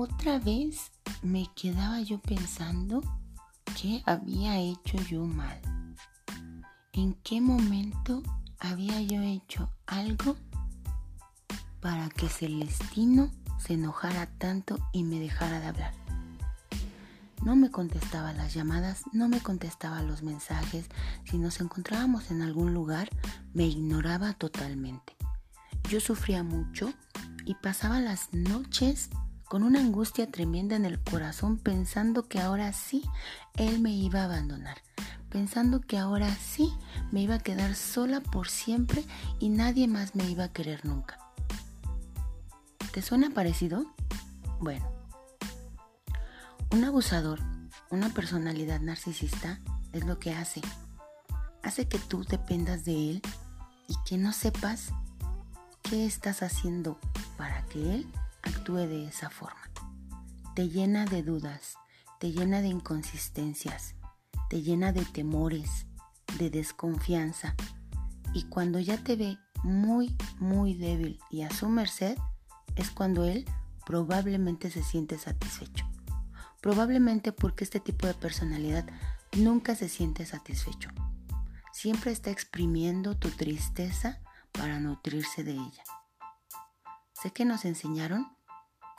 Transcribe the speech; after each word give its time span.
otra 0.00 0.38
vez 0.38 0.92
me 1.22 1.50
quedaba 1.56 2.00
yo 2.00 2.20
pensando 2.20 3.02
qué 3.80 4.00
había 4.06 4.56
hecho 4.56 4.96
yo 5.10 5.24
mal. 5.24 5.60
¿En 6.92 7.14
qué 7.14 7.40
momento 7.40 8.22
había 8.60 9.00
yo 9.00 9.20
hecho 9.22 9.72
algo 9.86 10.36
para 11.80 12.08
que 12.10 12.28
Celestino 12.28 13.32
se 13.58 13.74
enojara 13.74 14.26
tanto 14.38 14.78
y 14.92 15.02
me 15.02 15.18
dejara 15.18 15.58
de 15.58 15.66
hablar? 15.66 15.94
No 17.42 17.56
me 17.56 17.72
contestaba 17.72 18.32
las 18.32 18.54
llamadas, 18.54 19.02
no 19.12 19.28
me 19.28 19.40
contestaba 19.40 20.02
los 20.02 20.22
mensajes. 20.22 20.86
Si 21.24 21.38
nos 21.38 21.60
encontrábamos 21.60 22.30
en 22.30 22.42
algún 22.42 22.72
lugar, 22.72 23.08
me 23.52 23.66
ignoraba 23.66 24.32
totalmente. 24.34 25.16
Yo 25.88 25.98
sufría 25.98 26.44
mucho 26.44 26.92
y 27.44 27.54
pasaba 27.54 28.00
las 28.00 28.32
noches 28.32 29.10
con 29.48 29.62
una 29.62 29.80
angustia 29.80 30.30
tremenda 30.30 30.76
en 30.76 30.84
el 30.84 31.02
corazón 31.02 31.56
pensando 31.56 32.28
que 32.28 32.38
ahora 32.38 32.72
sí 32.72 33.02
él 33.56 33.80
me 33.80 33.90
iba 33.92 34.20
a 34.20 34.24
abandonar, 34.24 34.78
pensando 35.30 35.80
que 35.80 35.96
ahora 35.96 36.30
sí 36.34 36.70
me 37.10 37.22
iba 37.22 37.36
a 37.36 37.40
quedar 37.40 37.74
sola 37.74 38.20
por 38.20 38.48
siempre 38.48 39.04
y 39.38 39.48
nadie 39.48 39.88
más 39.88 40.14
me 40.14 40.28
iba 40.28 40.44
a 40.44 40.52
querer 40.52 40.84
nunca. 40.84 41.18
¿Te 42.92 43.00
suena 43.00 43.30
parecido? 43.30 43.86
Bueno, 44.60 44.86
un 46.70 46.84
abusador, 46.84 47.40
una 47.90 48.10
personalidad 48.10 48.80
narcisista 48.80 49.60
es 49.92 50.04
lo 50.04 50.18
que 50.18 50.34
hace. 50.34 50.60
Hace 51.62 51.88
que 51.88 51.98
tú 51.98 52.24
dependas 52.24 52.84
de 52.84 53.10
él 53.10 53.22
y 53.88 53.94
que 54.06 54.18
no 54.18 54.32
sepas 54.32 54.90
qué 55.82 56.04
estás 56.04 56.42
haciendo 56.42 56.98
para 57.38 57.64
que 57.66 57.94
él 57.94 58.12
actúe 58.42 58.86
de 58.86 59.06
esa 59.06 59.30
forma. 59.30 59.60
Te 60.54 60.68
llena 60.68 61.04
de 61.04 61.22
dudas, 61.22 61.76
te 62.18 62.32
llena 62.32 62.60
de 62.60 62.68
inconsistencias, 62.68 63.94
te 64.48 64.62
llena 64.62 64.92
de 64.92 65.04
temores, 65.04 65.86
de 66.38 66.50
desconfianza. 66.50 67.54
Y 68.34 68.44
cuando 68.44 68.80
ya 68.80 68.98
te 68.98 69.16
ve 69.16 69.38
muy, 69.62 70.16
muy 70.38 70.74
débil 70.74 71.20
y 71.30 71.42
a 71.42 71.50
su 71.50 71.68
merced, 71.68 72.16
es 72.76 72.90
cuando 72.90 73.24
él 73.24 73.44
probablemente 73.86 74.70
se 74.70 74.82
siente 74.82 75.18
satisfecho. 75.18 75.86
Probablemente 76.60 77.32
porque 77.32 77.64
este 77.64 77.80
tipo 77.80 78.06
de 78.06 78.14
personalidad 78.14 78.86
nunca 79.36 79.74
se 79.74 79.88
siente 79.88 80.26
satisfecho. 80.26 80.90
Siempre 81.72 82.10
está 82.10 82.30
exprimiendo 82.30 83.16
tu 83.16 83.30
tristeza 83.30 84.20
para 84.52 84.80
nutrirse 84.80 85.44
de 85.44 85.52
ella. 85.52 85.84
Sé 87.20 87.32
que 87.32 87.44
nos 87.44 87.64
enseñaron 87.64 88.28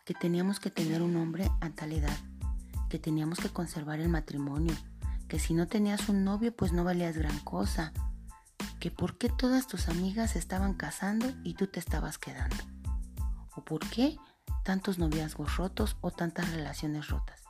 que 0.06 0.14
teníamos 0.14 0.60
que 0.60 0.70
tener 0.70 1.02
un 1.02 1.16
hombre 1.16 1.50
a 1.62 1.70
tal 1.70 1.94
edad, 1.94 2.18
que 2.90 3.00
teníamos 3.00 3.40
que 3.40 3.48
conservar 3.48 4.02
el 4.02 4.10
matrimonio, 4.10 4.76
que 5.30 5.40
si 5.40 5.54
no 5.54 5.68
tenías 5.68 6.10
un 6.10 6.26
novio 6.26 6.54
pues 6.54 6.74
no 6.74 6.84
valías 6.84 7.16
gran 7.16 7.40
cosa, 7.40 7.94
que 8.82 8.92
por 8.92 9.18
qué 9.18 9.30
todas 9.30 9.68
tus 9.68 9.88
amigas 9.88 10.32
se 10.32 10.40
estaban 10.40 10.74
casando 10.74 11.32
y 11.46 11.54
tú 11.54 11.68
te 11.68 11.80
estabas 11.80 12.18
quedando, 12.18 12.58
o 13.56 13.64
por 13.64 13.88
qué 13.90 14.18
tantos 14.66 15.00
noviazgos 15.00 15.56
rotos 15.56 15.96
o 16.02 16.12
tantas 16.12 16.52
relaciones 16.52 17.08
rotas. 17.08 17.44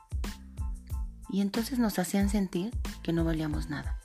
Y 1.30 1.40
entonces 1.40 1.80
nos 1.80 1.98
hacían 1.98 2.28
sentir 2.28 2.78
que 3.02 3.12
no 3.12 3.24
valíamos 3.24 3.70
nada. 3.70 3.98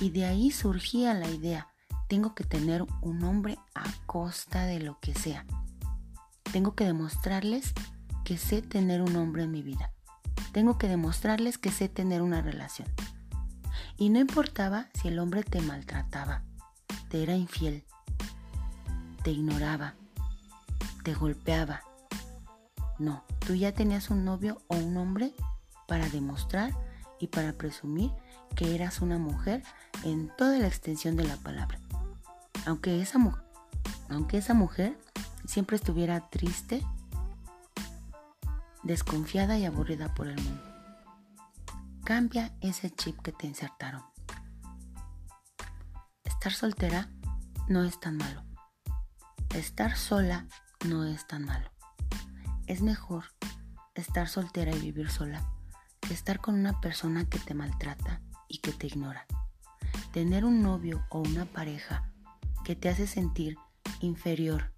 Y 0.00 0.10
de 0.10 0.26
ahí 0.26 0.52
surgía 0.52 1.12
la 1.12 1.28
idea, 1.28 1.72
tengo 2.08 2.34
que 2.34 2.44
tener 2.44 2.84
un 3.02 3.22
hombre 3.22 3.58
a 3.74 3.84
costa 4.06 4.64
de 4.66 4.80
lo 4.80 4.98
que 5.00 5.14
sea 5.14 5.44
tengo 6.52 6.74
que 6.74 6.84
demostrarles 6.84 7.74
que 8.24 8.38
sé 8.38 8.62
tener 8.62 9.02
un 9.02 9.14
hombre 9.16 9.44
en 9.44 9.50
mi 9.50 9.62
vida. 9.62 9.92
Tengo 10.52 10.78
que 10.78 10.88
demostrarles 10.88 11.58
que 11.58 11.70
sé 11.70 11.88
tener 11.88 12.22
una 12.22 12.40
relación. 12.40 12.88
Y 13.96 14.10
no 14.10 14.18
importaba 14.18 14.88
si 14.94 15.08
el 15.08 15.18
hombre 15.18 15.42
te 15.42 15.60
maltrataba, 15.60 16.42
te 17.10 17.22
era 17.22 17.34
infiel, 17.34 17.84
te 19.22 19.30
ignoraba, 19.30 19.94
te 21.04 21.14
golpeaba. 21.14 21.82
No, 22.98 23.24
tú 23.46 23.54
ya 23.54 23.72
tenías 23.72 24.10
un 24.10 24.24
novio 24.24 24.62
o 24.68 24.76
un 24.76 24.96
hombre 24.96 25.34
para 25.86 26.08
demostrar 26.08 26.72
y 27.20 27.28
para 27.28 27.52
presumir 27.52 28.10
que 28.56 28.74
eras 28.74 29.00
una 29.00 29.18
mujer 29.18 29.62
en 30.04 30.30
toda 30.36 30.58
la 30.58 30.66
extensión 30.66 31.16
de 31.16 31.24
la 31.24 31.36
palabra. 31.36 31.78
Aunque 32.66 33.00
esa, 33.00 33.18
aunque 34.08 34.38
esa 34.38 34.54
mujer 34.54 34.98
siempre 35.46 35.76
estuviera 35.76 36.28
triste, 36.28 36.84
desconfiada 38.82 39.58
y 39.58 39.64
aburrida 39.64 40.14
por 40.14 40.28
el 40.28 40.36
mundo. 40.36 40.62
Cambia 42.04 42.56
ese 42.60 42.90
chip 42.90 43.20
que 43.20 43.32
te 43.32 43.46
insertaron. 43.46 44.02
Estar 46.24 46.52
soltera 46.52 47.10
no 47.68 47.84
es 47.84 48.00
tan 48.00 48.16
malo. 48.16 48.44
Estar 49.54 49.96
sola 49.96 50.46
no 50.86 51.04
es 51.04 51.26
tan 51.26 51.44
malo. 51.44 51.70
Es 52.66 52.80
mejor 52.82 53.24
estar 53.94 54.28
soltera 54.28 54.74
y 54.74 54.80
vivir 54.80 55.10
sola 55.10 55.42
que 56.00 56.14
estar 56.14 56.40
con 56.40 56.54
una 56.54 56.80
persona 56.80 57.24
que 57.24 57.38
te 57.38 57.54
maltrata 57.54 58.22
y 58.48 58.58
que 58.58 58.72
te 58.72 58.86
ignora. 58.86 59.26
Tener 60.12 60.44
un 60.44 60.62
novio 60.62 61.04
o 61.10 61.20
una 61.20 61.44
pareja 61.44 62.10
que 62.68 62.76
te 62.76 62.90
hace 62.90 63.06
sentir 63.06 63.56
inferior 64.02 64.74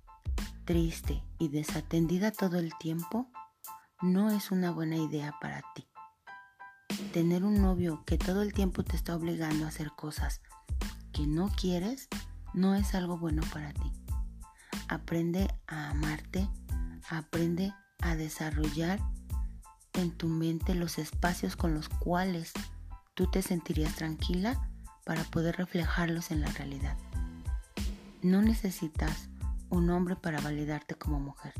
triste 0.64 1.24
y 1.40 1.48
desatendida 1.48 2.30
todo 2.30 2.56
el 2.60 2.72
tiempo, 2.78 3.28
no 4.00 4.30
es 4.30 4.52
una 4.52 4.70
buena 4.70 4.94
idea 4.94 5.34
para 5.40 5.60
ti. 5.74 5.88
Tener 7.12 7.42
un 7.42 7.60
novio 7.60 8.04
que 8.06 8.16
todo 8.16 8.42
el 8.42 8.52
tiempo 8.52 8.84
te 8.84 8.94
está 8.94 9.16
obligando 9.16 9.64
a 9.64 9.70
hacer 9.70 9.90
cosas 9.90 10.40
que 11.12 11.26
no 11.26 11.48
quieres 11.48 12.06
no 12.54 12.76
es 12.76 12.94
algo 12.94 13.18
bueno 13.18 13.42
para 13.52 13.72
ti. 13.72 13.92
Aprende 14.86 15.52
a 15.66 15.90
amarte, 15.90 16.48
aprende 17.08 17.74
a 18.02 18.14
desarrollar 18.14 19.00
en 19.94 20.16
tu 20.16 20.28
mente 20.28 20.76
los 20.76 20.96
espacios 20.98 21.56
con 21.56 21.74
los 21.74 21.88
cuales 21.88 22.52
tú 23.14 23.28
te 23.28 23.42
sentirías 23.42 23.96
tranquila 23.96 24.70
para 25.04 25.24
poder 25.24 25.56
reflejarlos 25.56 26.30
en 26.30 26.42
la 26.42 26.52
realidad. 26.52 26.96
No 28.22 28.42
necesitas 28.42 29.30
un 29.70 29.88
hombre 29.88 30.14
para 30.14 30.42
validarte 30.42 30.94
como 30.94 31.18
mujer. 31.18 31.54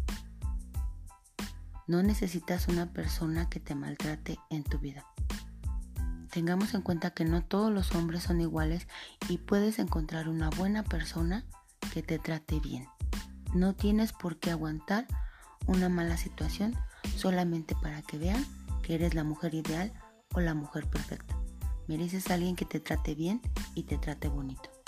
No 1.87 2.03
necesitas 2.03 2.69
una 2.69 2.93
persona 2.93 3.48
que 3.48 3.60
te 3.60 3.75
maltrate 3.75 4.38
en 4.50 4.62
tu 4.62 4.78
vida. 4.78 5.06
Tengamos 6.31 6.75
en 6.75 6.82
cuenta 6.82 7.12
que 7.12 7.25
no 7.25 7.43
todos 7.43 7.72
los 7.72 7.94
hombres 7.94 8.25
son 8.25 8.43
iguales 8.43 8.88
y 9.31 9.38
puedes 9.38 9.78
encontrar 9.78 10.28
una 10.28 10.50
buena 10.50 10.84
persona 10.84 11.47
que 11.94 12.03
te 12.03 12.19
trate 12.19 12.60
bien. 12.60 12.87
No 13.54 13.75
tienes 13.75 14.12
por 14.12 14.38
qué 14.38 14.50
aguantar 14.50 15.06
una 15.66 15.88
mala 15.88 16.19
situación 16.19 16.77
solamente 17.16 17.75
para 17.75 18.03
que 18.03 18.19
vean 18.19 18.44
que 18.82 18.97
eres 18.97 19.15
la 19.15 19.25
mujer 19.25 19.54
ideal 19.54 19.94
o 20.34 20.41
la 20.41 20.53
mujer 20.53 20.88
perfecta. 20.91 21.37
Mereces 21.88 22.31
a 22.31 22.34
alguien 22.34 22.54
que 22.54 22.66
te 22.66 22.81
trate 22.81 23.15
bien 23.15 23.41
y 23.75 23.84
te 23.84 23.97
trate 23.97 24.28
bonito. 24.28 24.80